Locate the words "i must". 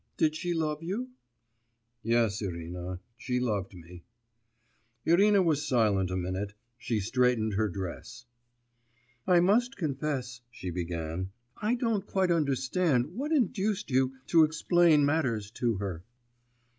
9.27-9.77